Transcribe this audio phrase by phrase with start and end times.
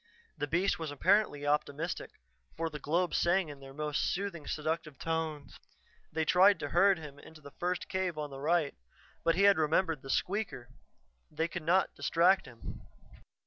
[0.35, 2.09] The beast was apparently optimistic,
[2.57, 5.59] for the globes sang in their most soothing, seductive tones.
[6.11, 8.73] They tried to herd him into the first cave on the right,
[9.23, 10.69] but he had remembered the squeaker;
[11.29, 12.81] they could not distract him.